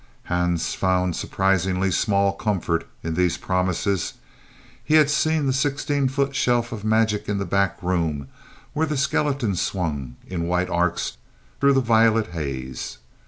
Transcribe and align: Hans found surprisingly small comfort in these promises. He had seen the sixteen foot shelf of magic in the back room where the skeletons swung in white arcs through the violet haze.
Hans 0.23 0.73
found 0.73 1.15
surprisingly 1.15 1.91
small 1.91 2.33
comfort 2.33 2.87
in 3.03 3.13
these 3.13 3.37
promises. 3.37 4.15
He 4.83 4.95
had 4.95 5.11
seen 5.11 5.45
the 5.45 5.53
sixteen 5.53 6.07
foot 6.07 6.35
shelf 6.35 6.71
of 6.71 6.83
magic 6.83 7.29
in 7.29 7.37
the 7.37 7.45
back 7.45 7.77
room 7.83 8.27
where 8.73 8.87
the 8.87 8.97
skeletons 8.97 9.61
swung 9.61 10.15
in 10.25 10.47
white 10.47 10.71
arcs 10.71 11.17
through 11.59 11.73
the 11.73 11.81
violet 11.81 12.29
haze. 12.31 12.97